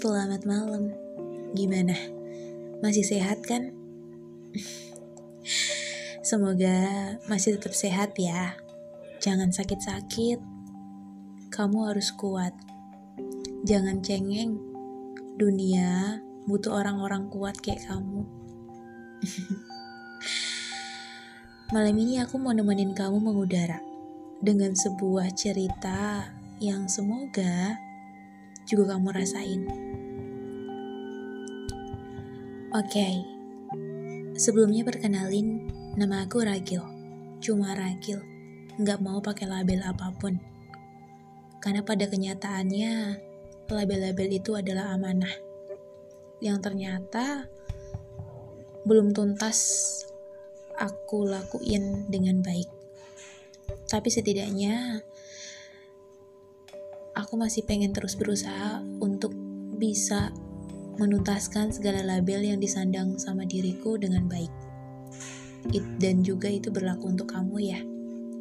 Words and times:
Selamat 0.00 0.48
malam. 0.48 0.96
Gimana? 1.52 1.92
Masih 2.80 3.04
sehat 3.04 3.44
kan? 3.44 3.68
Semoga 6.24 7.20
masih 7.28 7.60
tetap 7.60 7.76
sehat 7.76 8.16
ya. 8.16 8.56
Jangan 9.20 9.52
sakit-sakit. 9.52 10.40
Kamu 11.52 11.92
harus 11.92 12.16
kuat. 12.16 12.56
Jangan 13.68 14.00
cengeng. 14.00 14.56
Dunia 15.36 16.16
butuh 16.48 16.80
orang-orang 16.80 17.28
kuat 17.28 17.60
kayak 17.60 17.84
kamu. 17.84 18.24
Malam 21.76 21.94
ini 22.00 22.24
aku 22.24 22.40
mau 22.40 22.56
nemenin 22.56 22.96
kamu 22.96 23.20
mengudara 23.20 23.84
dengan 24.40 24.72
sebuah 24.72 25.28
cerita 25.36 26.24
yang 26.56 26.88
semoga 26.88 27.76
juga 28.64 28.96
kamu 28.96 29.12
rasain. 29.12 29.89
Oke, 32.70 33.02
okay. 33.02 33.14
sebelumnya 34.38 34.86
perkenalin, 34.86 35.66
nama 35.98 36.22
aku 36.22 36.38
Ragil. 36.38 36.78
Cuma 37.42 37.74
Ragil, 37.74 38.22
nggak 38.78 39.02
mau 39.02 39.18
pakai 39.18 39.50
label 39.50 39.82
apa 39.82 40.14
pun. 40.14 40.38
Karena 41.58 41.82
pada 41.82 42.06
kenyataannya, 42.06 43.18
label-label 43.66 44.38
itu 44.38 44.54
adalah 44.54 44.94
amanah. 44.94 45.34
Yang 46.38 46.70
ternyata 46.70 47.50
belum 48.86 49.18
tuntas 49.18 49.58
aku 50.78 51.26
lakuin 51.26 52.06
dengan 52.06 52.38
baik. 52.38 52.70
Tapi 53.90 54.08
setidaknya 54.14 55.02
aku 57.18 57.34
masih 57.34 57.66
pengen 57.66 57.90
terus 57.90 58.14
berusaha 58.14 58.78
untuk 59.02 59.34
bisa 59.74 60.30
menuntaskan 61.00 61.72
segala 61.72 62.04
label 62.04 62.44
yang 62.44 62.60
disandang 62.60 63.16
sama 63.16 63.48
diriku 63.48 63.96
dengan 63.96 64.28
baik. 64.28 64.52
It, 65.72 65.96
dan 65.96 66.20
juga 66.20 66.52
itu 66.52 66.68
berlaku 66.68 67.16
untuk 67.16 67.32
kamu 67.32 67.56
ya. 67.56 67.80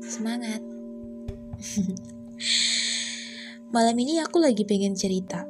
Semangat. 0.04 0.60
Malam 3.76 3.96
ini 4.04 4.20
aku 4.20 4.44
lagi 4.44 4.68
pengen 4.68 4.92
cerita 5.00 5.48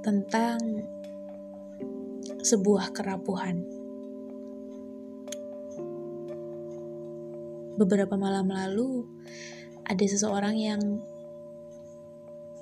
tentang 0.00 0.80
sebuah 2.40 2.96
kerapuhan. 2.96 3.60
Beberapa 7.76 8.16
malam 8.16 8.48
lalu, 8.48 9.08
ada 9.88 10.04
seseorang 10.04 10.56
yang 10.56 10.80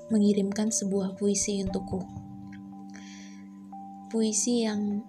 mengirimkan 0.08 0.70
sebuah 0.70 1.18
puisi 1.18 1.58
untukku 1.62 2.27
puisi 4.08 4.64
yang 4.64 5.04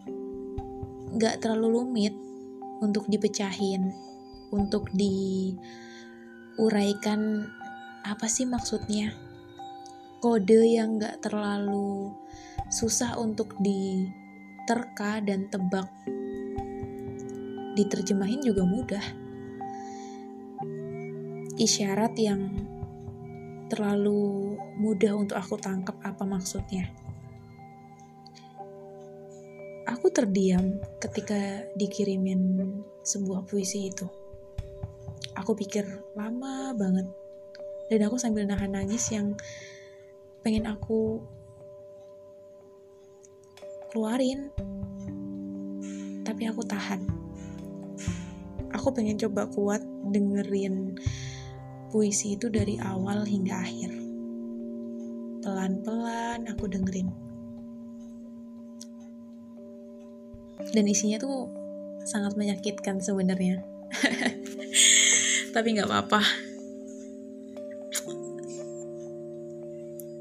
gak 1.15 1.39
terlalu 1.39 1.79
rumit 1.79 2.11
untuk 2.83 3.07
dipecahin, 3.07 3.95
untuk 4.51 4.91
diuraikan 4.91 5.39
apa 8.03 8.27
sih 8.27 8.43
maksudnya. 8.43 9.15
Kode 10.19 10.67
yang 10.67 10.99
gak 10.99 11.23
terlalu 11.23 12.11
susah 12.67 13.15
untuk 13.15 13.55
diterka 13.63 15.23
dan 15.23 15.47
tebak. 15.47 15.87
Diterjemahin 17.79 18.43
juga 18.43 18.67
mudah. 18.67 19.05
Isyarat 21.55 22.19
yang 22.19 22.51
terlalu 23.71 24.59
mudah 24.75 25.15
untuk 25.15 25.39
aku 25.39 25.55
tangkap 25.55 25.95
apa 26.03 26.25
maksudnya 26.27 26.98
aku 29.99 30.15
terdiam 30.15 30.79
ketika 31.03 31.67
dikirimin 31.75 32.71
sebuah 33.03 33.43
puisi 33.43 33.91
itu. 33.91 34.07
Aku 35.35 35.59
pikir 35.59 35.83
lama 36.15 36.71
banget. 36.71 37.11
Dan 37.91 38.07
aku 38.07 38.15
sambil 38.15 38.47
nahan 38.47 38.79
nangis 38.79 39.11
yang 39.11 39.35
pengen 40.39 40.71
aku 40.71 41.19
keluarin. 43.91 44.55
Tapi 46.23 46.47
aku 46.47 46.63
tahan. 46.63 47.03
Aku 48.71 48.95
pengen 48.95 49.19
coba 49.19 49.51
kuat 49.51 49.83
dengerin 50.15 50.95
puisi 51.91 52.39
itu 52.39 52.47
dari 52.47 52.79
awal 52.79 53.27
hingga 53.27 53.67
akhir. 53.67 53.91
Pelan-pelan 55.43 56.47
aku 56.47 56.71
dengerin 56.71 57.28
dan 60.59 60.85
isinya 60.85 61.17
tuh 61.17 61.47
sangat 62.03 62.35
menyakitkan 62.35 62.99
sebenarnya. 62.99 63.63
Tapi 65.55 65.67
nggak 65.73 65.89
apa-apa. 65.89 66.21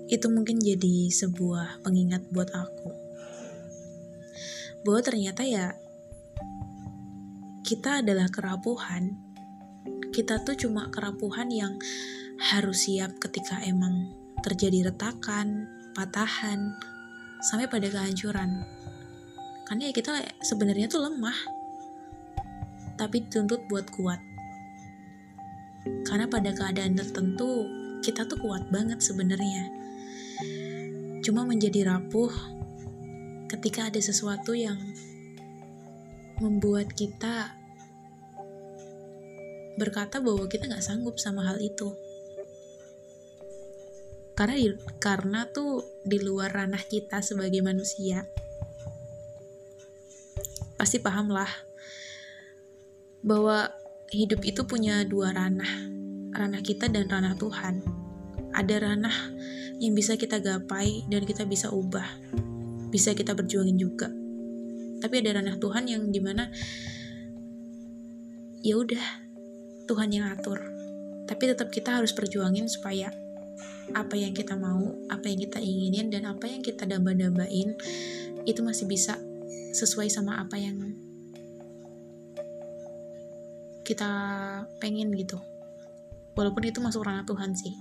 Itu 0.08 0.32
mungkin 0.32 0.56
jadi 0.56 1.12
sebuah 1.12 1.84
pengingat 1.84 2.24
buat 2.32 2.48
aku. 2.54 2.90
Bahwa 4.86 5.00
ternyata 5.04 5.44
ya 5.44 5.76
kita 7.66 8.00
adalah 8.00 8.32
kerapuhan. 8.32 9.20
Kita 10.08 10.40
tuh 10.40 10.56
cuma 10.56 10.88
kerapuhan 10.88 11.52
yang 11.52 11.76
harus 12.38 12.88
siap 12.88 13.20
ketika 13.20 13.60
emang 13.60 14.08
terjadi 14.40 14.88
retakan, 14.88 15.68
patahan, 15.92 16.72
sampai 17.44 17.68
pada 17.68 17.92
kehancuran 17.92 18.64
karena 19.68 19.92
ya 19.92 19.92
kita 19.92 20.12
sebenarnya 20.40 20.88
tuh 20.88 21.04
lemah. 21.04 21.36
Tapi 22.96 23.28
dituntut 23.28 23.68
buat 23.68 23.84
kuat. 23.92 24.16
Karena 26.08 26.24
pada 26.24 26.56
keadaan 26.56 26.96
tertentu 26.96 27.68
kita 28.00 28.24
tuh 28.24 28.40
kuat 28.40 28.64
banget 28.72 29.04
sebenarnya. 29.04 29.68
Cuma 31.20 31.44
menjadi 31.44 31.84
rapuh 31.84 32.32
ketika 33.52 33.92
ada 33.92 34.00
sesuatu 34.00 34.56
yang 34.56 34.80
membuat 36.40 36.88
kita 36.96 37.52
berkata 39.76 40.24
bahwa 40.24 40.48
kita 40.48 40.64
nggak 40.64 40.82
sanggup 40.82 41.20
sama 41.20 41.44
hal 41.44 41.60
itu. 41.60 41.92
Karena 44.32 44.56
di, 44.56 44.72
karena 44.96 45.44
tuh 45.52 45.84
di 46.08 46.16
luar 46.24 46.56
ranah 46.56 46.80
kita 46.88 47.20
sebagai 47.20 47.60
manusia 47.60 48.24
pasti 50.78 51.02
paham 51.02 51.34
lah 51.34 51.50
bahwa 53.26 53.66
hidup 54.14 54.40
itu 54.46 54.62
punya 54.64 55.02
dua 55.02 55.34
ranah, 55.34 55.90
ranah 56.32 56.62
kita 56.62 56.86
dan 56.86 57.10
ranah 57.10 57.34
Tuhan. 57.34 57.82
Ada 58.54 58.80
ranah 58.80 59.16
yang 59.82 59.92
bisa 59.92 60.14
kita 60.14 60.38
gapai 60.38 61.04
dan 61.10 61.26
kita 61.26 61.44
bisa 61.44 61.68
ubah, 61.68 62.06
bisa 62.88 63.12
kita 63.12 63.34
berjuangin 63.34 63.76
juga. 63.76 64.08
Tapi 64.98 65.14
ada 65.20 65.42
ranah 65.42 65.58
Tuhan 65.58 65.84
yang 65.90 66.02
di 66.08 66.20
mana 66.22 66.48
ya 68.62 68.78
udah 68.78 69.04
Tuhan 69.90 70.08
yang 70.14 70.30
atur. 70.30 70.62
Tapi 71.28 71.42
tetap 71.44 71.68
kita 71.68 72.00
harus 72.00 72.16
perjuangin 72.16 72.70
supaya 72.70 73.12
apa 73.92 74.16
yang 74.16 74.32
kita 74.32 74.56
mau, 74.56 74.96
apa 75.12 75.28
yang 75.28 75.40
kita 75.44 75.60
inginin 75.60 76.08
dan 76.08 76.24
apa 76.24 76.48
yang 76.48 76.64
kita 76.64 76.88
damba-dambain 76.88 77.76
itu 78.48 78.60
masih 78.64 78.88
bisa 78.88 79.20
sesuai 79.72 80.08
sama 80.08 80.40
apa 80.40 80.56
yang 80.56 80.80
kita 83.88 84.12
pengen 84.84 85.08
gitu. 85.16 85.40
Walaupun 86.36 86.68
itu 86.68 86.84
masuk 86.84 87.08
ranah 87.08 87.24
Tuhan 87.24 87.56
sih. 87.56 87.72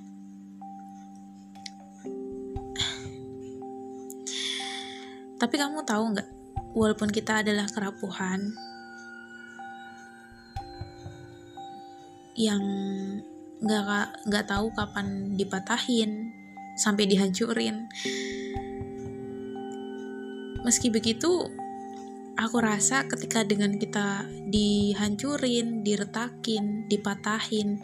Tapi 5.43 5.55
kamu 5.59 5.83
tahu 5.83 6.15
nggak 6.15 6.23
walaupun 6.71 7.11
kita 7.11 7.43
adalah 7.43 7.67
kerapuhan 7.67 8.55
yang 12.37 12.61
nggak 13.59 13.83
nggak 14.29 14.45
tahu 14.47 14.71
kapan 14.71 15.35
dipatahin 15.35 16.31
sampai 16.79 17.03
dihancurin. 17.09 17.89
Meski 20.63 20.87
begitu 20.87 21.51
aku 22.37 22.61
rasa 22.61 23.09
ketika 23.09 23.41
dengan 23.41 23.81
kita 23.81 24.29
dihancurin, 24.47 25.81
diretakin, 25.81 26.85
dipatahin, 26.85 27.81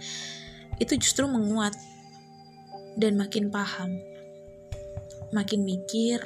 itu 0.77 0.93
justru 1.01 1.25
menguat 1.25 1.73
dan 2.93 3.17
makin 3.17 3.49
paham, 3.49 3.97
makin 5.33 5.65
mikir, 5.65 6.21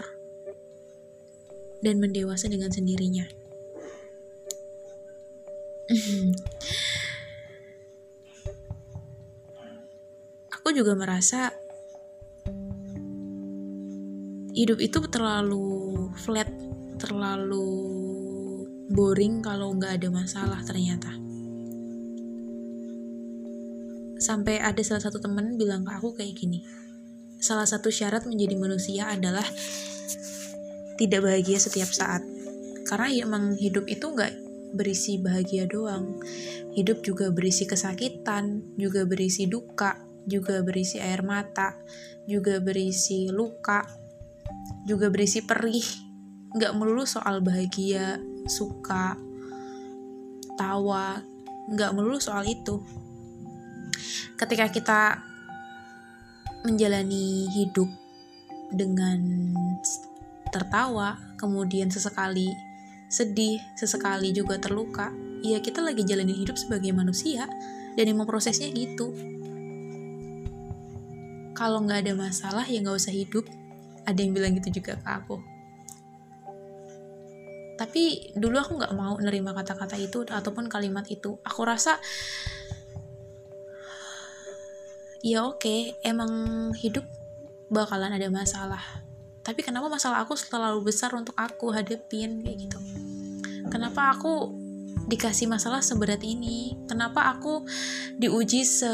dan 1.80 2.04
mendewasa 2.04 2.52
dengan 2.52 2.68
sendirinya. 2.70 3.24
aku 10.68 10.76
juga 10.76 11.00
merasa 11.00 11.56
hidup 14.52 14.84
itu 14.84 15.00
terlalu 15.08 16.12
flat 16.20 16.52
terlalu 17.00 18.07
boring 18.92 19.44
kalau 19.44 19.76
nggak 19.76 20.02
ada 20.02 20.10
masalah 20.12 20.60
ternyata. 20.64 21.12
Sampai 24.18 24.58
ada 24.58 24.82
salah 24.82 25.04
satu 25.04 25.22
temen 25.22 25.56
bilang 25.56 25.86
ke 25.86 25.92
aku 25.94 26.18
kayak 26.18 26.34
gini 26.34 26.60
salah 27.38 27.70
satu 27.70 27.94
syarat 27.94 28.26
menjadi 28.26 28.56
manusia 28.58 29.04
adalah 29.10 29.46
tidak 30.98 31.22
bahagia 31.22 31.62
setiap 31.62 31.90
saat. 31.90 32.26
Karena 32.90 33.08
ya 33.14 33.24
emang 33.30 33.54
hidup 33.54 33.86
itu 33.86 34.10
nggak 34.10 34.34
berisi 34.74 35.22
bahagia 35.22 35.70
doang. 35.70 36.18
Hidup 36.74 37.02
juga 37.06 37.30
berisi 37.34 37.66
kesakitan 37.66 38.78
juga 38.78 39.06
berisi 39.06 39.50
duka 39.50 39.98
juga 40.28 40.60
berisi 40.60 41.00
air 41.00 41.24
mata 41.24 41.72
juga 42.28 42.60
berisi 42.60 43.32
luka 43.32 43.86
juga 44.90 45.08
berisi 45.14 45.46
perih. 45.46 45.88
Nggak 46.58 46.74
melulu 46.74 47.06
soal 47.06 47.44
bahagia 47.46 48.18
suka 48.50 49.16
tawa 50.58 51.22
nggak 51.68 51.92
melulu 51.94 52.18
soal 52.18 52.48
itu 52.48 52.82
ketika 54.38 54.70
kita 54.70 55.02
menjalani 56.66 57.50
hidup 57.50 57.90
dengan 58.70 59.20
tertawa, 60.52 61.18
kemudian 61.40 61.90
sesekali 61.90 62.52
sedih, 63.08 63.60
sesekali 63.80 64.36
juga 64.36 64.60
terluka, 64.60 65.12
ya 65.40 65.64
kita 65.64 65.80
lagi 65.80 66.04
jalani 66.04 66.36
hidup 66.44 66.60
sebagai 66.60 66.92
manusia 66.92 67.48
dan 67.96 68.06
emang 68.06 68.28
prosesnya 68.28 68.68
gitu. 68.70 69.16
Kalau 71.58 71.82
nggak 71.82 72.06
ada 72.06 72.14
masalah 72.14 72.66
ya 72.68 72.84
nggak 72.84 73.00
usah 73.00 73.16
hidup. 73.16 73.48
Ada 74.08 74.24
yang 74.24 74.32
bilang 74.32 74.56
gitu 74.56 74.80
juga 74.80 74.96
ke 74.96 75.08
aku. 75.10 75.57
Tapi 77.78 78.34
dulu 78.34 78.58
aku 78.58 78.82
nggak 78.82 78.94
mau 78.98 79.14
nerima 79.22 79.54
kata-kata 79.54 79.96
itu 80.02 80.26
ataupun 80.26 80.66
kalimat 80.66 81.06
itu. 81.08 81.38
Aku 81.46 81.62
rasa 81.62 82.02
ya 85.22 85.46
oke 85.46 85.62
okay, 85.62 85.82
emang 86.02 86.30
hidup 86.74 87.06
bakalan 87.70 88.18
ada 88.18 88.28
masalah. 88.34 88.82
Tapi 89.46 89.64
kenapa 89.64 89.88
masalah 89.88 90.26
aku 90.26 90.36
terlalu 90.36 90.92
besar 90.92 91.16
untuk 91.16 91.38
aku 91.38 91.72
hadepin 91.72 92.44
kayak 92.44 92.68
gitu? 92.68 92.80
Kenapa 93.72 94.18
aku 94.18 94.52
dikasih 95.08 95.48
masalah 95.48 95.80
seberat 95.80 96.20
ini? 96.26 96.76
Kenapa 96.90 97.32
aku 97.32 97.64
diuji 98.20 98.68
se 98.68 98.92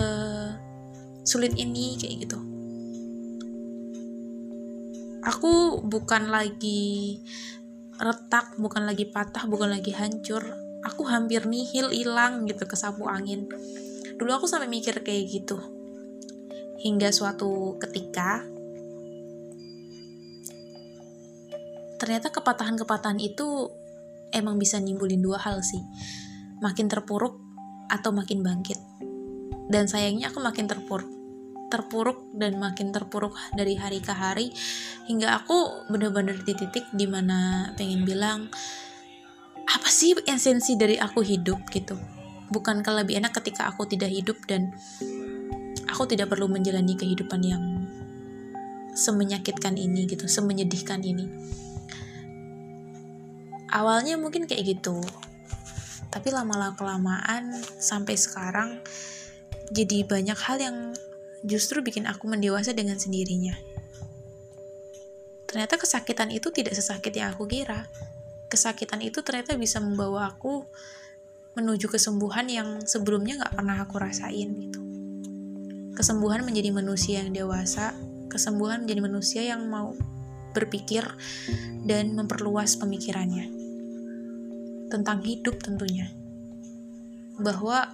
sulit 1.26 1.58
ini 1.58 1.98
kayak 1.98 2.16
gitu? 2.28 2.40
Aku 5.24 5.80
bukan 5.88 6.28
lagi 6.28 7.24
retak 8.02 8.58
bukan 8.58 8.86
lagi 8.86 9.06
patah 9.10 9.46
bukan 9.46 9.74
lagi 9.74 9.94
hancur. 9.94 10.42
Aku 10.84 11.08
hampir 11.08 11.48
nihil 11.48 11.94
hilang 11.94 12.44
gitu 12.44 12.68
ke 12.68 12.76
sapu 12.76 13.08
angin. 13.08 13.48
Dulu 14.20 14.32
aku 14.36 14.46
sampai 14.50 14.68
mikir 14.68 15.00
kayak 15.00 15.32
gitu. 15.32 15.58
Hingga 16.84 17.16
suatu 17.16 17.80
ketika 17.80 18.44
ternyata 22.04 22.36
kepatahan-kepatahan 22.36 23.24
itu 23.24 23.72
emang 24.36 24.60
bisa 24.60 24.76
nimbulin 24.84 25.24
dua 25.24 25.40
hal 25.40 25.64
sih. 25.64 25.80
Makin 26.60 26.92
terpuruk 26.92 27.40
atau 27.88 28.12
makin 28.12 28.44
bangkit. 28.44 28.80
Dan 29.72 29.88
sayangnya 29.88 30.28
aku 30.36 30.44
makin 30.44 30.68
terpuruk 30.68 31.23
terpuruk 31.74 32.30
dan 32.38 32.62
makin 32.62 32.94
terpuruk 32.94 33.34
dari 33.58 33.74
hari 33.74 33.98
ke 33.98 34.14
hari 34.14 34.54
hingga 35.10 35.42
aku 35.42 35.90
bener-bener 35.90 36.38
di 36.46 36.54
titik 36.54 36.86
di 36.94 37.10
mana 37.10 37.74
pengen 37.74 38.06
bilang 38.06 38.54
apa 39.66 39.90
sih 39.90 40.14
esensi 40.30 40.78
dari 40.78 41.02
aku 41.02 41.26
hidup 41.26 41.66
gitu 41.74 41.98
bukan 42.54 42.86
lebih 42.86 43.18
enak 43.18 43.34
ketika 43.42 43.66
aku 43.66 43.90
tidak 43.90 44.14
hidup 44.14 44.38
dan 44.46 44.70
aku 45.90 46.06
tidak 46.06 46.30
perlu 46.30 46.46
menjalani 46.46 46.94
kehidupan 46.94 47.42
yang 47.42 47.64
semenyakitkan 48.94 49.74
ini 49.74 50.06
gitu, 50.06 50.30
semenyedihkan 50.30 51.02
ini. 51.02 51.26
Awalnya 53.74 54.22
mungkin 54.22 54.46
kayak 54.46 54.78
gitu, 54.78 55.02
tapi 56.14 56.30
lama-lama 56.30 56.78
kelamaan 56.78 57.58
sampai 57.82 58.14
sekarang 58.14 58.78
jadi 59.74 60.06
banyak 60.06 60.38
hal 60.38 60.58
yang 60.62 60.78
justru 61.44 61.84
bikin 61.84 62.08
aku 62.10 62.26
mendewasa 62.26 62.72
dengan 62.72 62.98
sendirinya. 62.98 63.54
Ternyata 65.46 65.78
kesakitan 65.78 66.34
itu 66.34 66.50
tidak 66.50 66.74
sesakit 66.74 67.14
yang 67.14 67.36
aku 67.36 67.46
kira. 67.46 67.86
Kesakitan 68.50 69.04
itu 69.06 69.22
ternyata 69.22 69.54
bisa 69.60 69.78
membawa 69.78 70.34
aku 70.34 70.66
menuju 71.54 71.86
kesembuhan 71.86 72.50
yang 72.50 72.82
sebelumnya 72.82 73.46
gak 73.46 73.54
pernah 73.62 73.78
aku 73.86 74.02
rasain 74.02 74.50
gitu 74.58 74.84
kesembuhan 75.94 76.42
menjadi 76.42 76.74
manusia 76.74 77.22
yang 77.22 77.32
dewasa, 77.34 77.94
kesembuhan 78.30 78.86
menjadi 78.86 79.02
manusia 79.02 79.42
yang 79.46 79.70
mau 79.70 79.94
berpikir 80.54 81.06
dan 81.86 82.14
memperluas 82.18 82.78
pemikirannya 82.78 83.50
tentang 84.90 85.22
hidup 85.26 85.58
tentunya. 85.62 86.10
Bahwa 87.42 87.90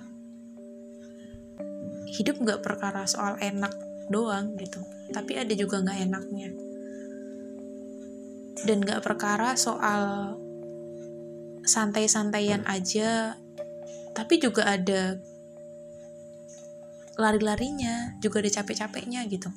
hidup 2.10 2.42
gak 2.42 2.62
perkara 2.66 3.06
soal 3.06 3.38
enak 3.38 3.74
doang 4.10 4.58
gitu, 4.58 4.82
tapi 5.14 5.38
ada 5.38 5.54
juga 5.54 5.82
gak 5.86 6.00
enaknya. 6.10 6.50
Dan 8.66 8.84
gak 8.84 9.06
perkara 9.06 9.56
soal 9.56 10.36
santai-santaian 11.64 12.66
aja, 12.66 13.38
tapi 14.18 14.42
juga 14.42 14.66
ada 14.66 15.22
lari-larinya 17.20 18.16
juga 18.24 18.40
ada 18.40 18.64
capek-capeknya 18.64 19.28
gitu 19.28 19.52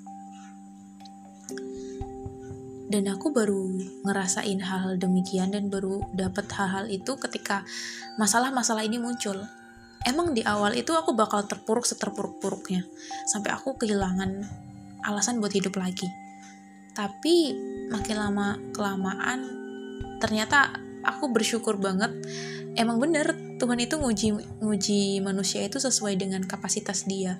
dan 2.92 3.08
aku 3.08 3.32
baru 3.32 3.72
ngerasain 4.04 4.60
hal-hal 4.60 5.00
demikian 5.00 5.48
dan 5.56 5.72
baru 5.72 6.04
dapat 6.12 6.44
hal-hal 6.52 6.90
itu 6.92 7.16
ketika 7.16 7.64
masalah-masalah 8.20 8.84
ini 8.84 9.00
muncul 9.00 9.48
emang 10.06 10.34
di 10.34 10.42
awal 10.42 10.74
itu 10.74 10.94
aku 10.94 11.14
bakal 11.14 11.44
terpuruk 11.46 11.86
seterpuruk-puruknya. 11.86 12.86
Sampai 13.28 13.54
aku 13.54 13.78
kehilangan 13.78 14.46
alasan 15.06 15.38
buat 15.38 15.54
hidup 15.54 15.78
lagi. 15.78 16.06
Tapi 16.92 17.56
makin 17.88 18.16
lama 18.20 18.60
kelamaan 18.76 19.40
ternyata 20.20 20.76
aku 21.02 21.32
bersyukur 21.32 21.80
banget. 21.80 22.12
Emang 22.72 22.96
bener 22.96 23.36
Tuhan 23.60 23.78
itu 23.78 24.00
nguji 24.00 24.28
nguji 24.64 25.20
manusia 25.20 25.62
itu 25.64 25.76
sesuai 25.76 26.16
dengan 26.16 26.42
kapasitas 26.44 27.04
dia. 27.04 27.36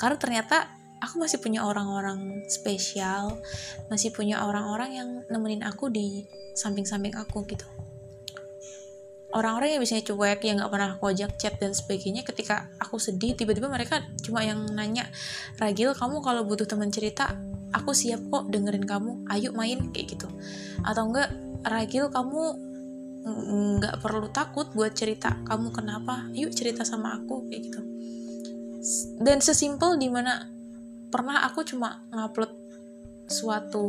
Karena 0.00 0.16
ternyata 0.16 0.80
aku 1.00 1.16
masih 1.16 1.40
punya 1.40 1.64
orang-orang 1.64 2.44
spesial 2.46 3.40
masih 3.88 4.12
punya 4.12 4.44
orang-orang 4.44 4.90
yang 4.92 5.08
nemenin 5.32 5.64
aku 5.64 5.88
di 5.88 6.28
samping-samping 6.52 7.16
aku 7.16 7.42
gitu 7.48 7.64
orang-orang 9.30 9.78
yang 9.78 9.80
biasanya 9.82 10.04
cuek 10.10 10.40
yang 10.42 10.56
nggak 10.58 10.70
pernah 10.70 10.88
aku 10.98 11.04
ajak 11.14 11.30
chat 11.38 11.54
dan 11.62 11.70
sebagainya 11.70 12.26
ketika 12.26 12.66
aku 12.82 12.98
sedih 12.98 13.38
tiba-tiba 13.38 13.70
mereka 13.70 14.02
cuma 14.26 14.42
yang 14.42 14.66
nanya 14.74 15.06
Ragil 15.58 15.94
kamu 15.94 16.18
kalau 16.22 16.42
butuh 16.42 16.66
teman 16.66 16.90
cerita 16.90 17.38
aku 17.70 17.94
siap 17.94 18.18
kok 18.26 18.50
dengerin 18.50 18.82
kamu 18.82 19.26
ayo 19.30 19.54
main 19.54 19.94
kayak 19.94 20.18
gitu. 20.18 20.28
Atau 20.82 21.10
enggak 21.10 21.30
Ragil 21.62 22.10
kamu 22.10 22.42
nggak 23.80 24.00
perlu 24.00 24.32
takut 24.32 24.72
buat 24.72 24.96
cerita 24.96 25.36
kamu 25.46 25.70
kenapa? 25.70 26.26
Yuk 26.32 26.50
cerita 26.56 26.82
sama 26.82 27.20
aku 27.20 27.46
kayak 27.46 27.62
gitu. 27.70 27.80
Dan 29.20 29.44
sesimpel 29.44 30.00
di 30.00 30.08
mana 30.08 30.48
pernah 31.12 31.44
aku 31.44 31.62
cuma 31.66 32.00
ngupload 32.10 32.52
suatu 33.30 33.86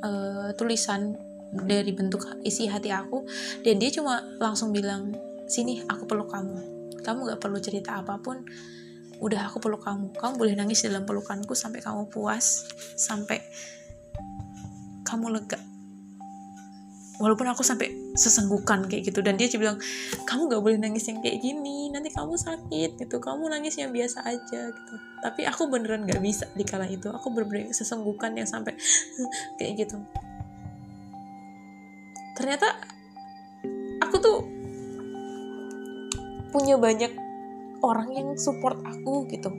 uh, 0.00 0.48
tulisan 0.56 1.18
dari 1.52 1.94
bentuk 1.94 2.26
isi 2.42 2.66
hati 2.66 2.90
aku 2.90 3.22
dan 3.62 3.78
dia 3.78 3.90
cuma 3.94 4.18
langsung 4.42 4.74
bilang 4.74 5.14
sini 5.46 5.82
aku 5.86 6.04
peluk 6.04 6.30
kamu. 6.30 6.58
Kamu 7.06 7.30
gak 7.30 7.40
perlu 7.40 7.58
cerita 7.62 8.02
apa 8.02 8.18
pun. 8.18 8.42
Udah 9.22 9.48
aku 9.48 9.62
peluk 9.62 9.86
kamu. 9.86 10.12
Kamu 10.18 10.32
boleh 10.36 10.58
nangis 10.58 10.82
dalam 10.84 11.06
pelukanku 11.06 11.54
sampai 11.54 11.80
kamu 11.80 12.10
puas 12.10 12.66
sampai 12.98 13.40
kamu 15.06 15.38
lega. 15.38 15.58
Walaupun 17.16 17.48
aku 17.48 17.64
sampai 17.64 18.12
sesenggukan 18.12 18.84
kayak 18.92 19.08
gitu 19.08 19.24
dan 19.24 19.40
dia 19.40 19.48
cuma 19.48 19.72
bilang 19.72 19.78
kamu 20.28 20.52
gak 20.52 20.62
boleh 20.66 20.78
nangis 20.82 21.08
yang 21.08 21.22
kayak 21.24 21.40
gini. 21.40 21.88
Nanti 21.94 22.12
kamu 22.12 22.34
sakit 22.36 23.00
gitu. 23.00 23.16
Kamu 23.22 23.48
nangis 23.48 23.78
yang 23.80 23.94
biasa 23.94 24.26
aja 24.26 24.60
gitu. 24.68 24.94
Tapi 25.24 25.48
aku 25.48 25.70
beneran 25.70 26.04
gak 26.04 26.20
bisa 26.20 26.44
di 26.52 26.66
kala 26.66 26.84
itu. 26.90 27.08
Aku 27.08 27.32
bener-bener 27.32 27.72
sesenggukan 27.72 28.36
yang 28.36 28.50
sampai 28.50 28.76
kayak 29.56 29.86
gitu 29.86 30.02
ternyata 32.46 32.78
aku 34.06 34.22
tuh 34.22 34.38
punya 36.54 36.78
banyak 36.78 37.10
orang 37.82 38.14
yang 38.14 38.28
support 38.38 38.78
aku 38.86 39.26
gitu. 39.26 39.50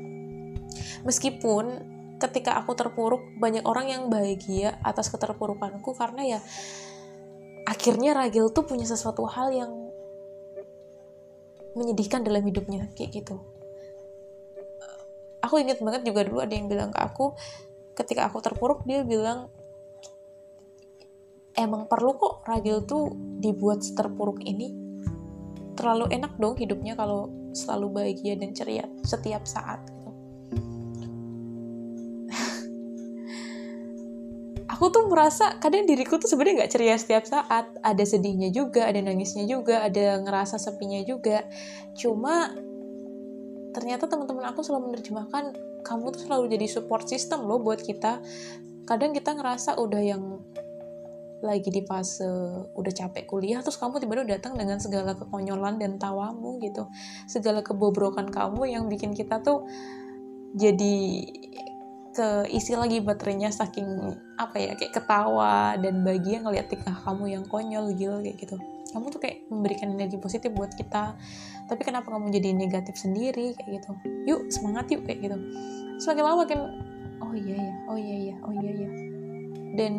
Meskipun 1.04 1.84
ketika 2.16 2.56
aku 2.56 2.80
terpuruk 2.80 3.20
banyak 3.44 3.68
orang 3.68 3.92
yang 3.92 4.04
bahagia 4.08 4.80
atas 4.88 5.12
keterpurukanku 5.12 6.00
karena 6.00 6.40
ya 6.40 6.40
akhirnya 7.68 8.16
Ragil 8.16 8.56
tuh 8.56 8.64
punya 8.64 8.88
sesuatu 8.88 9.28
hal 9.28 9.52
yang 9.52 9.92
menyedihkan 11.76 12.24
dalam 12.24 12.48
hidupnya 12.48 12.88
kayak 12.96 13.20
gitu. 13.20 13.36
Aku 15.44 15.60
inget 15.60 15.84
banget 15.84 16.08
juga 16.08 16.24
dulu 16.24 16.40
ada 16.40 16.56
yang 16.56 16.72
bilang 16.72 16.96
ke 16.96 17.04
aku 17.04 17.36
ketika 18.00 18.32
aku 18.32 18.40
terpuruk 18.40 18.88
dia 18.88 19.04
bilang 19.04 19.52
emang 21.58 21.90
perlu 21.90 22.14
kok 22.16 22.46
Ragil 22.46 22.86
tuh 22.86 23.10
dibuat 23.42 23.82
terpuruk 23.82 24.46
ini. 24.46 24.70
Terlalu 25.74 26.14
enak 26.14 26.38
dong 26.38 26.54
hidupnya 26.58 26.94
kalau 26.94 27.34
selalu 27.58 27.90
bahagia 27.90 28.38
dan 28.38 28.54
ceria 28.54 28.86
setiap 29.02 29.42
saat 29.50 29.82
aku 34.74 34.86
tuh 34.94 35.10
merasa 35.10 35.58
kadang 35.58 35.90
diriku 35.90 36.22
tuh 36.22 36.30
sebenarnya 36.30 36.66
nggak 36.66 36.74
ceria 36.74 36.98
setiap 36.98 37.26
saat. 37.26 37.66
Ada 37.82 38.06
sedihnya 38.06 38.54
juga 38.54 38.86
ada 38.86 39.02
nangisnya 39.02 39.50
juga 39.50 39.82
ada 39.82 40.22
ngerasa 40.22 40.62
sepinya 40.62 41.02
juga. 41.02 41.42
Cuma 41.98 42.54
ternyata 43.74 44.06
teman-teman 44.10 44.46
aku 44.50 44.64
selalu 44.66 44.94
menerjemahkan 44.94 45.54
kamu 45.86 46.06
tuh 46.14 46.22
selalu 46.28 46.46
jadi 46.58 46.68
support 46.70 47.10
system 47.10 47.50
loh 47.50 47.60
buat 47.62 47.82
kita. 47.82 48.22
Kadang 48.88 49.12
kita 49.18 49.34
ngerasa 49.36 49.76
udah 49.82 50.02
yang 50.04 50.40
lagi 51.46 51.70
di 51.70 51.86
fase 51.86 52.26
udah 52.74 52.94
capek 52.94 53.30
kuliah 53.30 53.62
terus 53.62 53.78
kamu 53.78 54.02
tiba-tiba 54.02 54.38
datang 54.38 54.58
dengan 54.58 54.82
segala 54.82 55.14
kekonyolan 55.14 55.78
dan 55.78 56.02
tawamu 56.02 56.58
gitu. 56.62 56.90
Segala 57.30 57.62
kebobrokan 57.62 58.34
kamu 58.34 58.74
yang 58.74 58.90
bikin 58.90 59.14
kita 59.14 59.42
tuh 59.46 59.70
jadi 60.58 60.98
keisi 62.18 62.74
lagi 62.74 62.98
baterainya 62.98 63.54
saking 63.54 63.86
apa 64.42 64.58
ya 64.58 64.74
kayak 64.74 64.90
ketawa 64.98 65.78
dan 65.78 66.02
bahagia 66.02 66.42
ngeliat 66.42 66.66
tingkah 66.66 66.98
kamu 67.06 67.38
yang 67.38 67.46
konyol 67.46 67.94
gitu 67.94 68.18
kayak 68.26 68.38
gitu. 68.42 68.58
Kamu 68.90 69.14
tuh 69.14 69.22
kayak 69.22 69.46
memberikan 69.54 69.94
energi 69.94 70.18
positif 70.18 70.50
buat 70.50 70.74
kita. 70.74 71.14
Tapi 71.70 71.82
kenapa 71.86 72.10
kamu 72.10 72.34
jadi 72.34 72.58
negatif 72.58 72.98
sendiri 72.98 73.54
kayak 73.54 73.70
gitu? 73.78 73.92
Yuk 74.26 74.50
semangat 74.50 74.90
yuk 74.90 75.06
kayak 75.06 75.30
gitu. 75.30 75.38
Semakin 76.02 76.24
lama 76.26 76.42
makin 76.42 76.60
oh 77.22 77.34
iya 77.38 77.56
ya 77.62 77.74
oh 77.86 77.98
iya 78.00 78.18
ya 78.34 78.36
oh 78.42 78.54
iya 78.58 78.72
ya. 78.74 78.90
Dan 79.78 79.94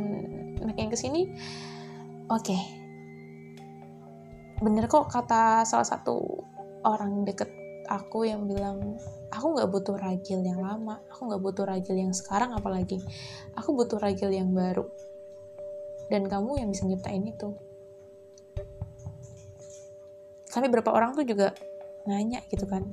makin 0.62 0.90
ke 0.90 0.98
sini 0.98 1.30
oke. 2.28 2.44
Okay. 2.44 2.62
bener 4.58 4.90
kok 4.90 5.06
kata 5.06 5.62
salah 5.62 5.86
satu 5.86 6.18
orang 6.82 7.22
deket 7.22 7.46
aku 7.86 8.26
yang 8.26 8.44
bilang 8.50 8.98
aku 9.30 9.54
nggak 9.54 9.70
butuh 9.70 9.96
ragil 9.96 10.42
yang 10.42 10.58
lama 10.58 10.98
aku 11.14 11.34
nggak 11.34 11.42
butuh 11.42 11.64
ragil 11.66 11.98
yang 11.98 12.14
sekarang 12.14 12.54
apalagi. 12.54 13.02
Aku 13.58 13.74
butuh 13.74 13.98
ragil 13.98 14.30
yang 14.30 14.54
baru. 14.54 14.86
Dan 16.06 16.30
kamu 16.30 16.62
yang 16.62 16.70
bisa 16.70 16.86
nyiptain 16.86 17.26
itu. 17.26 17.58
Sampai 20.46 20.70
berapa 20.70 20.94
orang 20.94 21.18
tuh 21.18 21.26
juga 21.26 21.52
nanya 22.06 22.40
gitu 22.48 22.64
kan 22.64 22.86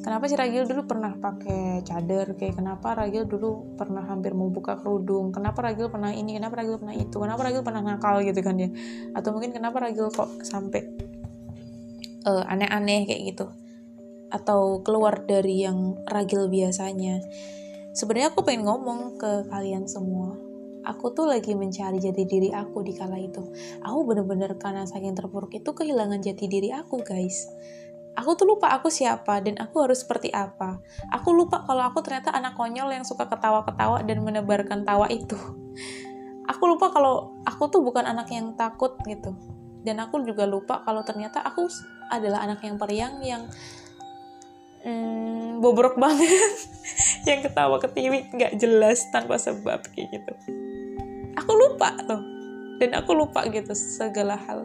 kenapa 0.00 0.24
si 0.26 0.34
Ragil 0.36 0.64
dulu 0.64 0.88
pernah 0.88 1.12
pakai 1.16 1.84
cadar 1.84 2.34
kayak 2.36 2.60
kenapa 2.60 2.96
Ragil 2.96 3.28
dulu 3.28 3.76
pernah 3.76 4.04
hampir 4.08 4.32
mau 4.32 4.48
buka 4.48 4.80
kerudung 4.80 5.32
kenapa 5.32 5.60
Ragil 5.64 5.92
pernah 5.92 6.10
ini 6.12 6.36
kenapa 6.36 6.60
Ragil 6.60 6.80
pernah 6.80 6.96
itu 6.96 7.16
kenapa 7.16 7.40
Ragil 7.46 7.62
pernah 7.62 7.82
nakal 7.84 8.24
gitu 8.24 8.40
kan 8.40 8.56
ya 8.56 8.68
atau 9.12 9.30
mungkin 9.32 9.52
kenapa 9.52 9.80
Ragil 9.80 10.08
kok 10.08 10.40
sampai 10.44 10.82
uh, 12.24 12.44
aneh-aneh 12.48 13.08
kayak 13.08 13.22
gitu 13.34 13.46
atau 14.30 14.80
keluar 14.86 15.26
dari 15.26 15.66
yang 15.66 15.98
ragil 16.06 16.46
biasanya. 16.46 17.20
Sebenarnya 17.90 18.30
aku 18.30 18.46
pengen 18.46 18.70
ngomong 18.70 19.18
ke 19.18 19.50
kalian 19.50 19.90
semua. 19.90 20.38
Aku 20.86 21.12
tuh 21.12 21.28
lagi 21.28 21.52
mencari 21.52 22.00
jati 22.00 22.24
diri 22.24 22.54
aku 22.54 22.80
di 22.80 22.96
kala 22.96 23.20
itu. 23.20 23.42
Aku 23.84 24.06
bener-bener 24.06 24.56
karena 24.56 24.88
saking 24.88 25.12
terpuruk 25.12 25.52
itu 25.52 25.74
kehilangan 25.74 26.24
jati 26.24 26.46
diri 26.48 26.72
aku, 26.72 27.02
guys. 27.04 27.50
Aku 28.20 28.36
tuh 28.36 28.44
lupa 28.44 28.68
aku 28.76 28.92
siapa 28.92 29.40
dan 29.40 29.56
aku 29.56 29.88
harus 29.88 30.04
seperti 30.04 30.28
apa. 30.28 30.76
Aku 31.08 31.32
lupa 31.32 31.64
kalau 31.64 31.88
aku 31.88 32.04
ternyata 32.04 32.30
anak 32.36 32.52
konyol 32.54 32.92
yang 32.92 33.02
suka 33.08 33.24
ketawa-ketawa 33.24 34.04
dan 34.04 34.20
menebarkan 34.20 34.84
tawa 34.84 35.08
itu. 35.08 35.36
Aku 36.44 36.68
lupa 36.68 36.92
kalau 36.92 37.40
aku 37.48 37.72
tuh 37.72 37.80
bukan 37.80 38.04
anak 38.04 38.28
yang 38.28 38.52
takut 38.54 39.00
gitu. 39.08 39.32
Dan 39.80 39.96
aku 40.04 40.20
juga 40.20 40.44
lupa 40.44 40.84
kalau 40.84 41.00
ternyata 41.00 41.40
aku 41.40 41.64
adalah 42.12 42.44
anak 42.44 42.60
yang 42.60 42.76
periang 42.76 43.24
yang 43.24 43.48
hmm, 44.84 45.60
bobrok 45.60 45.96
banget 45.96 46.28
yang 47.28 47.40
ketawa 47.44 47.76
ke 47.78 47.88
TV 47.92 48.28
nggak 48.32 48.56
jelas 48.56 49.04
tanpa 49.12 49.36
sebab 49.36 49.80
kayak 49.92 50.08
gitu 50.12 50.32
aku 51.36 51.52
lupa 51.56 51.92
loh 52.08 52.22
dan 52.80 52.96
aku 52.96 53.12
lupa 53.12 53.44
gitu 53.48 53.72
segala 53.76 54.36
hal 54.36 54.64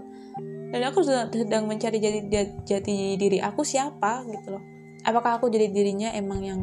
dan 0.76 0.92
aku 0.92 1.08
sedang 1.08 1.72
mencari 1.72 2.04
jadi 2.04 2.20
jati 2.68 3.16
diri 3.16 3.40
aku 3.40 3.64
siapa 3.64 4.28
gitu 4.28 4.60
loh. 4.60 4.64
Apakah 5.08 5.40
aku 5.40 5.48
jadi 5.48 5.72
dirinya 5.72 6.12
emang 6.12 6.44
yang 6.44 6.60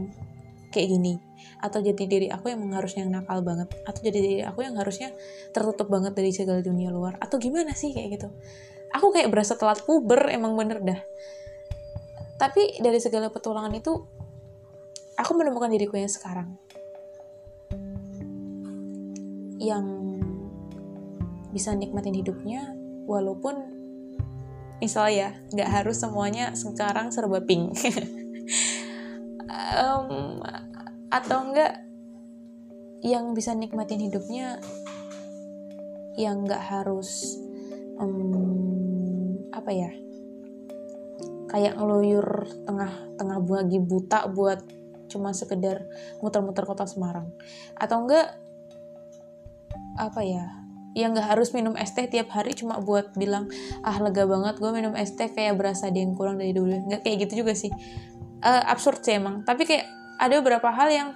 kayak 0.69 0.93
gini? 0.93 1.17
Atau 1.65 1.81
jadi 1.81 2.05
diri 2.05 2.29
aku 2.29 2.53
yang 2.53 2.61
harusnya 2.77 3.09
yang 3.09 3.17
nakal 3.17 3.41
banget? 3.41 3.73
Atau 3.89 4.05
jadi 4.05 4.21
diri 4.21 4.43
aku 4.45 4.69
yang 4.69 4.77
harusnya 4.77 5.17
tertutup 5.57 5.89
banget 5.89 6.13
dari 6.13 6.29
segala 6.29 6.61
dunia 6.61 6.93
luar? 6.93 7.17
Atau 7.25 7.41
gimana 7.41 7.73
sih 7.73 7.97
kayak 7.97 8.21
gitu? 8.21 8.29
Aku 8.93 9.17
kayak 9.17 9.33
berasa 9.33 9.57
telat 9.57 9.81
puber 9.81 10.29
emang 10.29 10.61
bener 10.61 10.85
dah. 10.85 11.01
Tapi 12.37 12.85
dari 12.85 13.01
segala 13.01 13.33
petualangan 13.33 13.73
itu, 13.73 13.97
aku 15.17 15.33
menemukan 15.33 15.73
diriku 15.73 15.97
yang 15.97 16.13
sekarang. 16.13 16.61
Yang 19.57 19.87
bisa 21.49 21.73
nikmatin 21.73 22.13
hidupnya, 22.13 22.77
walaupun 23.09 23.72
misalnya 24.83 25.15
ya, 25.15 25.31
nggak 25.55 25.71
harus 25.71 26.03
semuanya 26.03 26.59
sekarang 26.59 27.15
serba 27.15 27.39
pink. 27.47 27.71
um, 29.79 30.43
atau 31.13 31.39
enggak 31.47 31.87
yang 33.03 33.35
bisa 33.35 33.55
nikmatin 33.55 34.03
hidupnya 34.11 34.59
yang 36.19 36.43
nggak 36.43 36.63
harus 36.63 37.39
um, 37.99 39.39
apa 39.53 39.71
ya 39.71 39.91
kayak 41.51 41.77
ngeluyur 41.77 42.49
tengah-tengah 42.65 43.39
bagi 43.45 43.79
buta 43.83 44.25
buat 44.33 44.65
cuma 45.13 45.37
sekedar 45.37 45.85
muter-muter 46.25 46.65
kota 46.65 46.89
Semarang 46.89 47.29
atau 47.77 48.09
enggak 48.09 48.41
apa 50.01 50.21
ya 50.25 50.62
ya 50.93 51.09
nggak 51.09 51.33
harus 51.33 51.57
minum 51.57 51.73
es 51.77 51.93
teh 51.97 52.05
tiap 52.05 52.29
hari 52.33 52.53
cuma 52.53 52.77
buat 52.81 53.17
bilang 53.17 53.49
ah 53.81 53.97
lega 53.97 54.29
banget 54.29 54.61
gue 54.61 54.71
minum 54.73 54.93
es 54.93 55.17
teh 55.17 55.33
kayak 55.33 55.57
berasa 55.57 55.89
dia 55.89 56.05
yang 56.05 56.17
kurang 56.17 56.37
dari 56.37 56.53
dulu. 56.53 56.89
Nggak 56.89 57.01
kayak 57.05 57.17
gitu 57.29 57.45
juga 57.45 57.57
sih. 57.57 57.73
Uh, 58.43 58.63
absurd 58.69 59.01
sih 59.01 59.17
emang. 59.17 59.47
Tapi 59.47 59.65
kayak 59.65 59.87
ada 60.21 60.35
beberapa 60.45 60.69
hal 60.69 60.89
yang 60.93 61.09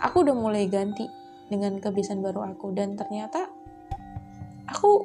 aku 0.00 0.24
udah 0.24 0.36
mulai 0.36 0.66
ganti 0.70 1.04
dengan 1.52 1.76
kebiasaan 1.76 2.24
baru 2.24 2.56
aku. 2.56 2.72
Dan 2.72 2.96
ternyata 2.96 3.50
aku 4.70 5.04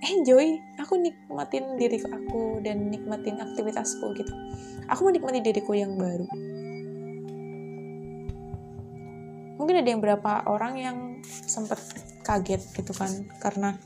enjoy 0.00 0.56
aku 0.78 0.94
nikmatin 0.96 1.76
diri 1.76 1.98
aku 2.06 2.62
dan 2.62 2.88
nikmatin 2.88 3.42
aktivitasku 3.42 4.14
gitu. 4.14 4.32
Aku 4.90 5.06
mau 5.06 5.12
nikmati 5.12 5.42
diriku 5.42 5.74
yang 5.74 5.98
baru 5.98 6.26
mungkin 9.60 9.84
ada 9.84 9.88
yang 9.92 10.00
berapa 10.00 10.48
orang 10.48 10.74
yang 10.80 10.96
sempat 11.44 11.76
kaget 12.24 12.64
gitu 12.72 12.96
kan 12.96 13.12
karena 13.44 13.76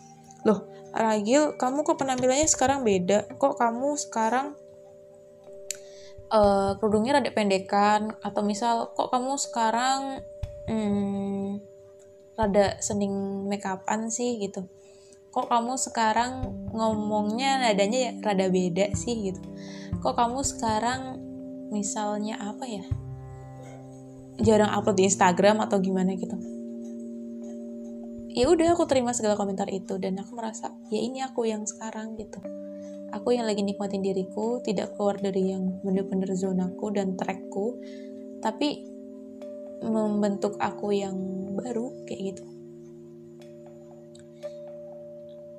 loh 0.46 0.74
Ragil 0.94 1.58
kamu 1.58 1.82
kok 1.82 1.98
penampilannya 1.98 2.46
sekarang 2.46 2.86
beda? 2.86 3.26
Kok 3.34 3.58
kamu 3.58 3.98
sekarang 3.98 4.54
uh, 6.30 6.78
kerudungnya 6.78 7.18
rada 7.18 7.34
pendekan? 7.34 8.14
Atau 8.22 8.46
misal 8.46 8.94
kok 8.94 9.10
kamu 9.10 9.34
sekarang 9.34 10.22
hmm, 10.70 11.58
rada 12.38 12.78
sending 12.78 13.10
make 13.50 13.66
upan 13.66 14.06
sih? 14.06 14.38
Gitu. 14.38 14.70
Kok 15.34 15.50
kamu 15.50 15.74
sekarang 15.74 16.46
ngomongnya 16.70 17.58
nadanya 17.58 17.98
ya 17.98 18.12
rada 18.22 18.46
beda 18.46 18.94
sih? 18.94 19.34
Gitu. 19.34 19.42
Kok 19.98 20.14
kamu 20.14 20.46
sekarang 20.46 21.18
misalnya 21.74 22.38
apa 22.38 22.70
ya 22.70 22.86
jarang 24.42 24.70
upload 24.74 24.98
di 24.98 25.04
Instagram 25.06 25.62
atau 25.62 25.78
gimana 25.78 26.18
gitu. 26.18 26.34
Ya 28.34 28.50
udah 28.50 28.74
aku 28.74 28.90
terima 28.90 29.14
segala 29.14 29.38
komentar 29.38 29.70
itu 29.70 29.94
dan 30.02 30.18
aku 30.18 30.34
merasa 30.34 30.74
ya 30.90 30.98
ini 30.98 31.22
aku 31.22 31.46
yang 31.46 31.62
sekarang 31.70 32.18
gitu. 32.18 32.42
Aku 33.14 33.30
yang 33.30 33.46
lagi 33.46 33.62
nikmatin 33.62 34.02
diriku 34.02 34.58
tidak 34.58 34.98
keluar 34.98 35.14
dari 35.22 35.54
yang 35.54 35.78
bener-bener 35.86 36.34
zonaku 36.34 36.90
dan 36.90 37.14
trackku 37.14 37.78
tapi 38.42 38.90
membentuk 39.86 40.58
aku 40.58 40.90
yang 40.90 41.14
baru 41.54 41.94
kayak 42.10 42.34
gitu. 42.34 42.44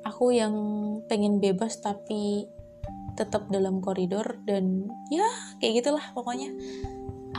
Aku 0.03 0.36
yang 0.36 0.55
pengen 1.08 1.39
bebas 1.39 1.79
tapi 1.79 2.51
tetap 3.15 3.48
dalam 3.48 3.79
koridor 3.79 4.36
dan 4.44 4.91
ya 5.08 5.24
kayak 5.63 5.79
gitulah 5.79 6.03
pokoknya. 6.12 6.51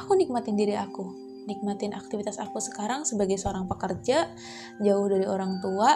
Aku 0.01 0.17
nikmatin 0.17 0.57
diri 0.57 0.81
aku 0.81 1.26
nikmatin 1.47 1.95
aktivitas 1.95 2.43
aku 2.43 2.59
sekarang 2.59 3.07
sebagai 3.07 3.39
seorang 3.39 3.71
pekerja 3.71 4.27
jauh 4.83 5.07
dari 5.07 5.25
orang 5.25 5.63
tua 5.63 5.95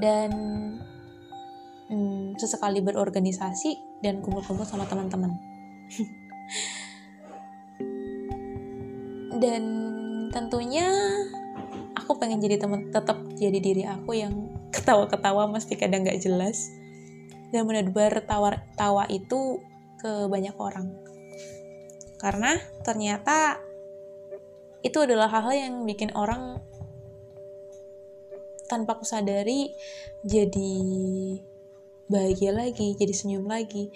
dan 0.00 0.32
hmm, 1.92 2.40
sesekali 2.40 2.80
berorganisasi 2.80 4.00
dan 4.00 4.24
kumpul-kumpul 4.24 4.64
sama 4.64 4.88
teman-teman. 4.88 5.36
Dan 9.42 9.64
tentunya 10.30 10.86
aku 11.98 12.14
pengen 12.14 12.38
jadi 12.38 12.62
teman 12.62 12.94
tetap 12.94 13.18
jadi 13.34 13.58
diri 13.58 13.82
aku 13.82 14.14
yang 14.14 14.54
ketawa-ketawa 14.70 15.50
mesti 15.50 15.74
kadang 15.74 16.06
nggak 16.06 16.22
jelas. 16.22 16.70
Dan 17.50 17.66
menebar 17.66 18.22
tawa 18.22 18.54
tawa 18.78 19.04
itu 19.10 19.58
ke 19.98 20.30
banyak 20.30 20.54
orang. 20.56 20.94
Karena 22.22 22.54
ternyata 22.86 23.58
itu 24.82 24.98
adalah 24.98 25.30
hal-hal 25.30 25.54
yang 25.70 25.74
bikin 25.86 26.10
orang 26.18 26.58
tanpa 28.66 28.98
aku 28.98 29.06
sadari 29.06 29.70
jadi 30.26 30.74
bahagia 32.10 32.52
lagi, 32.52 32.94
jadi 32.98 33.14
senyum 33.14 33.48
lagi, 33.48 33.88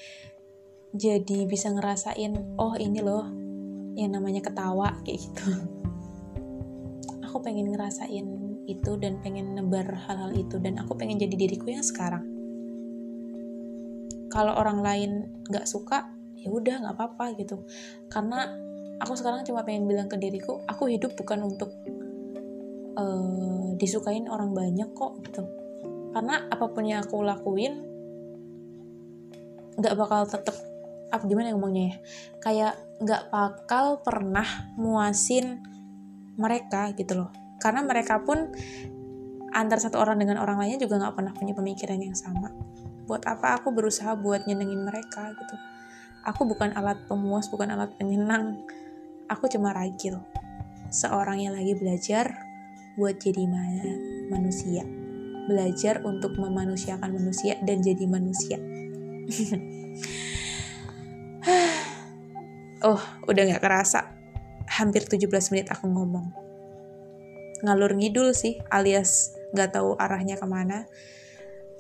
jadi 0.97 1.45
bisa 1.45 1.69
ngerasain, 1.73 2.57
oh 2.57 2.73
ini 2.79 3.01
loh 3.05 3.29
yang 3.97 4.13
namanya 4.17 4.45
ketawa 4.45 4.97
kayak 5.05 5.21
gitu. 5.21 5.47
Aku 7.29 7.41
pengen 7.45 7.73
ngerasain 7.73 8.27
itu 8.67 8.93
dan 9.01 9.21
pengen 9.21 9.57
nebar 9.57 9.87
hal-hal 9.87 10.33
itu 10.37 10.57
dan 10.61 10.81
aku 10.81 10.97
pengen 10.97 11.21
jadi 11.21 11.35
diriku 11.37 11.73
yang 11.73 11.85
sekarang. 11.85 12.25
Kalau 14.33 14.53
orang 14.57 14.81
lain 14.85 15.11
nggak 15.49 15.65
suka, 15.65 16.13
ya 16.37 16.53
udah 16.53 16.85
nggak 16.85 16.95
apa-apa 16.97 17.37
gitu. 17.41 17.65
Karena 18.13 18.66
aku 19.01 19.13
sekarang 19.17 19.45
cuma 19.45 19.63
pengen 19.67 19.85
bilang 19.85 20.09
ke 20.09 20.17
diriku 20.17 20.65
aku 20.65 20.89
hidup 20.89 21.13
bukan 21.17 21.45
untuk 21.45 21.71
uh, 22.97 23.77
disukain 23.77 24.27
orang 24.27 24.57
banyak 24.57 24.89
kok 24.97 25.21
gitu. 25.23 25.45
Karena 26.17 26.49
apa 26.49 26.67
pun 26.73 26.85
yang 26.89 27.05
aku 27.05 27.21
lakuin 27.21 27.85
nggak 29.77 29.95
bakal 30.01 30.25
tetep 30.25 30.57
apa 31.13 31.23
gimana 31.29 31.53
ngomongnya 31.53 31.93
ya? 31.93 31.97
Kayak 32.41 32.75
nggak 33.05 33.23
bakal 33.29 34.01
pernah 34.01 34.49
muasin 34.81 35.61
mereka 36.41 36.97
gitu 36.97 37.21
loh. 37.21 37.31
Karena 37.61 37.85
mereka 37.85 38.25
pun 38.25 38.53
antar 39.53 39.81
satu 39.81 40.01
orang 40.01 40.21
dengan 40.21 40.41
orang 40.41 40.61
lainnya 40.61 40.85
juga 40.85 41.01
nggak 41.01 41.15
pernah 41.17 41.33
punya 41.37 41.53
pemikiran 41.53 42.01
yang 42.01 42.17
sama. 42.17 42.49
Buat 43.05 43.29
apa 43.29 43.61
aku 43.61 43.73
berusaha 43.77 44.17
buat 44.17 44.49
nyenengin 44.49 44.83
mereka 44.85 45.37
gitu. 45.37 45.57
Aku 46.27 46.49
bukan 46.49 46.75
alat 46.75 47.07
pemuas 47.07 47.47
bukan 47.53 47.71
alat 47.71 47.93
penyenang 48.01 48.67
aku 49.27 49.51
cuma 49.51 49.75
ragil 49.75 50.23
seorang 50.91 51.43
yang 51.43 51.55
lagi 51.55 51.75
belajar 51.75 52.47
buat 52.95 53.19
jadi 53.19 53.45
manusia. 54.31 54.87
Belajar 55.47 56.03
untuk 56.03 56.35
memanusiakan 56.39 57.11
manusia 57.15 57.59
dan 57.63 57.83
jadi 57.83 58.05
manusia. 58.07 58.59
Oh 62.85 63.01
udah 63.27 63.57
gak 63.57 63.65
kerasa. 63.65 64.15
Hampir 64.69 65.09
17 65.09 65.27
menit 65.51 65.73
aku 65.73 65.91
ngomong. 65.91 66.29
Ngalur 67.65 67.97
ngidul 67.97 68.37
sih 68.37 68.61
alias 68.69 69.33
gak 69.57 69.75
tahu 69.75 69.97
arahnya 69.97 70.37
ke 70.37 70.47
mana. 70.47 70.85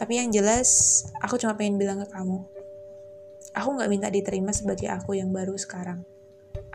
Tapi 0.00 0.18
yang 0.18 0.32
jelas 0.32 1.04
aku 1.20 1.36
cuma 1.38 1.54
pengen 1.54 1.78
bilang 1.78 2.00
ke 2.02 2.08
kamu. 2.10 2.42
Aku 3.54 3.76
gak 3.76 3.92
minta 3.92 4.08
diterima 4.08 4.50
sebagai 4.56 4.88
aku 4.88 5.14
yang 5.14 5.30
baru 5.30 5.54
sekarang 5.54 6.02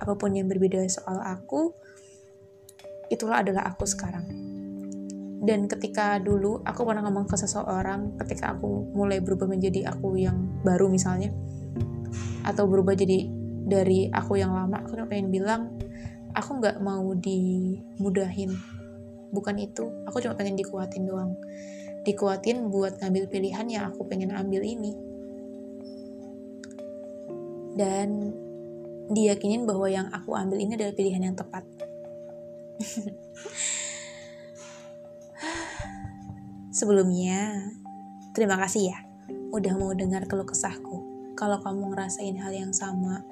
apa 0.01 0.17
pun 0.17 0.33
yang 0.33 0.49
berbeda 0.49 0.81
soal 0.89 1.21
aku, 1.21 1.77
itulah 3.13 3.45
adalah 3.45 3.69
aku 3.69 3.85
sekarang. 3.85 4.25
Dan 5.41 5.65
ketika 5.69 6.17
dulu 6.17 6.61
aku 6.65 6.81
pernah 6.85 7.05
ngomong 7.05 7.29
ke 7.29 7.37
seseorang, 7.37 8.17
ketika 8.25 8.57
aku 8.57 8.93
mulai 8.97 9.21
berubah 9.21 9.45
menjadi 9.45 9.93
aku 9.93 10.17
yang 10.17 10.49
baru 10.65 10.89
misalnya, 10.89 11.29
atau 12.41 12.65
berubah 12.65 12.97
jadi 12.97 13.29
dari 13.65 14.09
aku 14.09 14.41
yang 14.41 14.53
lama, 14.57 14.81
aku 14.81 14.97
pengen 15.05 15.29
bilang, 15.29 15.77
aku 16.33 16.61
nggak 16.61 16.81
mau 16.81 17.13
dimudahin. 17.13 18.57
Bukan 19.31 19.55
itu, 19.61 19.85
aku 20.09 20.19
cuma 20.21 20.35
pengen 20.35 20.57
dikuatin 20.57 21.05
doang. 21.07 21.37
Dikuatin 22.01 22.73
buat 22.73 22.97
ngambil 22.99 23.29
pilihan 23.29 23.65
yang 23.69 23.83
aku 23.93 24.05
pengen 24.09 24.33
ambil 24.33 24.65
ini. 24.65 24.97
Dan 27.77 28.35
diyakinin 29.09 29.65
bahwa 29.65 29.89
yang 29.89 30.07
aku 30.13 30.37
ambil 30.37 30.61
ini 30.61 30.77
adalah 30.77 30.93
pilihan 30.93 31.31
yang 31.31 31.37
tepat. 31.37 31.65
Sebelumnya, 36.71 37.67
terima 38.33 38.57
kasih 38.61 38.93
ya 38.93 38.99
udah 39.51 39.73
mau 39.75 39.91
dengar 39.91 40.25
keluh 40.25 40.47
kesahku. 40.47 41.03
Kalau 41.35 41.59
kamu 41.59 41.91
ngerasain 41.91 42.37
hal 42.39 42.53
yang 42.55 42.71
sama, 42.71 43.25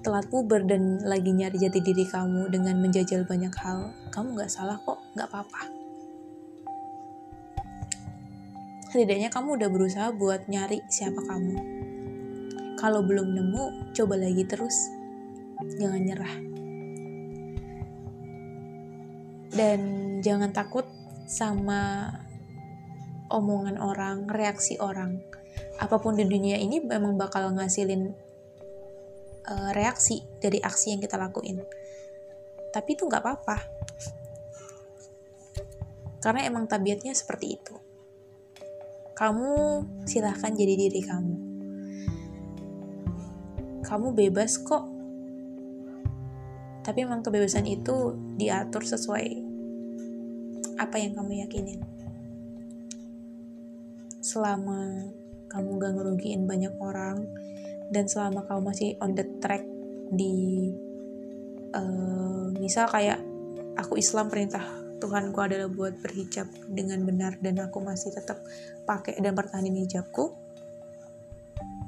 telat 0.00 0.26
puber 0.30 0.64
dan 0.64 1.02
lagi 1.04 1.34
nyari 1.34 1.58
jati 1.58 1.82
diri 1.84 2.08
kamu 2.08 2.48
dengan 2.48 2.80
menjajal 2.80 3.28
banyak 3.28 3.52
hal, 3.60 3.92
kamu 4.14 4.38
gak 4.40 4.50
salah 4.50 4.80
kok, 4.80 4.98
gak 5.18 5.28
apa-apa. 5.28 5.68
Setidaknya 8.88 9.28
kamu 9.28 9.60
udah 9.60 9.68
berusaha 9.68 10.08
buat 10.16 10.48
nyari 10.48 10.80
siapa 10.88 11.20
kamu 11.20 11.87
kalau 12.78 13.02
belum 13.02 13.34
nemu, 13.34 13.90
coba 13.90 14.14
lagi 14.14 14.46
terus. 14.46 14.86
Jangan 15.82 15.98
nyerah. 15.98 16.34
Dan 19.50 19.80
jangan 20.22 20.54
takut 20.54 20.86
sama 21.26 22.14
omongan 23.34 23.82
orang, 23.82 24.30
reaksi 24.30 24.78
orang. 24.78 25.18
Apa 25.82 25.98
pun 25.98 26.14
di 26.14 26.22
dunia 26.22 26.54
ini 26.54 26.78
memang 26.78 27.18
bakal 27.18 27.50
ngasilin 27.50 28.14
uh, 29.50 29.70
reaksi 29.74 30.22
dari 30.38 30.62
aksi 30.62 30.94
yang 30.94 31.02
kita 31.02 31.18
lakuin. 31.18 31.58
Tapi 32.70 32.94
itu 32.94 33.10
nggak 33.10 33.22
apa-apa. 33.26 33.58
Karena 36.22 36.46
emang 36.46 36.70
tabiatnya 36.70 37.10
seperti 37.10 37.58
itu. 37.58 37.74
Kamu 39.18 39.82
silahkan 40.06 40.54
jadi 40.54 40.78
diri 40.78 41.02
kamu 41.02 41.47
kamu 43.88 44.12
bebas 44.12 44.60
kok. 44.60 44.84
Tapi 46.84 47.04
emang 47.04 47.24
kebebasan 47.24 47.64
itu 47.64 48.16
diatur 48.36 48.84
sesuai 48.84 49.48
apa 50.78 50.96
yang 51.00 51.12
kamu 51.18 51.42
yakinin 51.42 51.82
selama 54.22 55.10
kamu 55.48 55.80
gak 55.80 55.92
ngerugiin 55.96 56.44
banyak 56.44 56.74
orang 56.78 57.24
dan 57.88 58.04
selama 58.04 58.44
kamu 58.44 58.60
masih 58.68 58.88
on 59.00 59.16
the 59.16 59.24
track 59.40 59.64
di 60.12 60.68
uh, 61.72 62.52
misal 62.60 62.84
kayak 62.92 63.18
aku 63.80 63.96
Islam 63.96 64.28
perintah 64.28 64.62
Tuhanku 64.98 65.38
adalah 65.38 65.70
buat 65.70 65.96
berhijab 66.02 66.50
dengan 66.68 67.06
benar 67.06 67.38
dan 67.38 67.56
aku 67.62 67.78
masih 67.80 68.10
tetap 68.12 68.42
pakai 68.84 69.16
dan 69.22 69.32
pertahanin 69.32 69.78
hijabku 69.78 70.34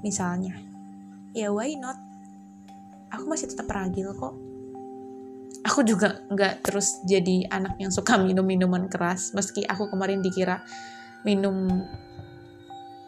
misalnya 0.01 0.70
ya 1.37 1.51
why 1.55 1.75
not? 1.79 1.99
Aku 3.11 3.27
masih 3.27 3.51
tetap 3.51 3.67
ragil 3.71 4.15
kok. 4.15 4.35
Aku 5.67 5.85
juga 5.85 6.25
nggak 6.31 6.65
terus 6.65 7.03
jadi 7.05 7.45
anak 7.53 7.77
yang 7.77 7.93
suka 7.93 8.17
minum 8.17 8.47
minuman 8.47 8.89
keras 8.89 9.37
meski 9.37 9.61
aku 9.69 9.93
kemarin 9.93 10.25
dikira 10.25 10.65
minum 11.21 11.69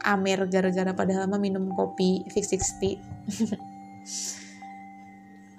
amer 0.05 0.45
gara-gara 0.51 0.93
padahal 0.93 1.31
mah 1.31 1.41
minum 1.41 1.73
kopi 1.73 2.27
fix 2.29 2.53
60 2.53 3.01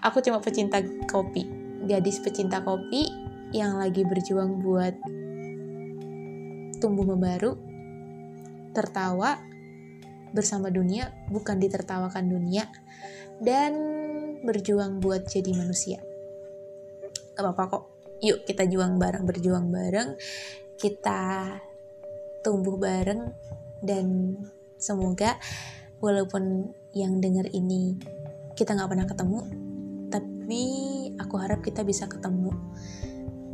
aku 0.06 0.18
cuma 0.22 0.38
pecinta 0.44 0.84
kopi 1.10 1.48
gadis 1.88 2.20
pecinta 2.20 2.62
kopi 2.62 3.10
yang 3.56 3.80
lagi 3.80 4.04
berjuang 4.04 4.60
buat 4.62 4.94
tumbuh 6.84 7.08
membaru 7.08 7.56
tertawa 8.76 9.40
bersama 10.34 10.74
dunia, 10.74 11.14
bukan 11.30 11.62
ditertawakan 11.62 12.26
dunia, 12.28 12.68
dan 13.40 13.74
berjuang 14.44 15.00
buat 15.00 15.30
jadi 15.30 15.54
manusia. 15.56 16.02
Gak 17.38 17.42
apa-apa 17.42 17.64
kok. 17.70 17.84
Yuk 18.24 18.44
kita 18.44 18.66
juang 18.68 18.98
bareng, 18.98 19.24
berjuang 19.24 19.70
bareng. 19.70 20.16
Kita 20.76 21.54
tumbuh 22.44 22.76
bareng 22.76 23.32
dan 23.80 24.36
semoga 24.76 25.40
walaupun 26.04 26.76
yang 26.92 27.24
denger 27.24 27.48
ini 27.56 27.96
kita 28.54 28.76
nggak 28.76 28.90
pernah 28.92 29.08
ketemu, 29.08 29.40
tapi 30.12 30.66
aku 31.18 31.36
harap 31.40 31.64
kita 31.64 31.82
bisa 31.88 32.06
ketemu 32.06 32.52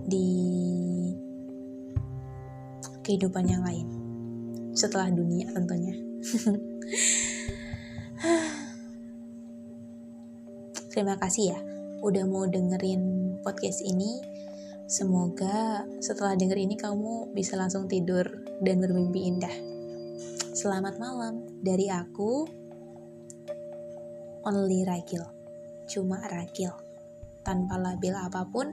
di 0.10 0.28
kehidupan 3.06 3.46
yang 3.46 3.62
lain 3.66 3.88
setelah 4.74 5.10
dunia 5.10 5.50
tentunya. 5.54 5.96
Terima 11.00 11.16
kasih 11.16 11.56
ya 11.56 11.60
udah 12.04 12.28
mau 12.28 12.44
dengerin 12.44 13.32
podcast 13.40 13.80
ini. 13.88 14.20
Semoga 14.84 15.88
setelah 16.04 16.36
denger 16.36 16.60
ini 16.60 16.76
kamu 16.76 17.32
bisa 17.32 17.56
langsung 17.56 17.88
tidur 17.88 18.28
dan 18.60 18.84
bermimpi 18.84 19.32
indah. 19.32 19.56
Selamat 20.52 21.00
malam 21.00 21.48
dari 21.64 21.88
aku, 21.88 22.44
Only 24.44 24.84
Rakil. 24.84 25.24
Cuma 25.88 26.20
Rakil. 26.20 26.76
Tanpa 27.48 27.80
label 27.80 28.20
apa 28.20 28.44
pun, 28.44 28.68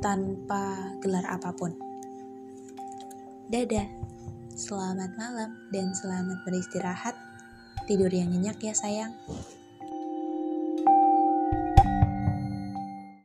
tanpa 0.00 0.96
gelar 1.04 1.28
apa 1.28 1.52
pun. 1.52 1.76
Dadah, 3.52 3.92
selamat 4.56 5.20
malam 5.20 5.52
dan 5.68 5.92
selamat 5.92 6.48
beristirahat. 6.48 7.27
Tidur 7.88 8.12
yang 8.12 8.28
nyenyak 8.28 8.60
ya 8.60 8.76
sayang. 8.76 9.16